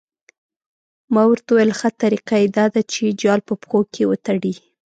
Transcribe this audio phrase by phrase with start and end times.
[1.13, 4.53] ما ورته وویل ښه طریقه یې دا ده چې جال په پښو کې وتړي.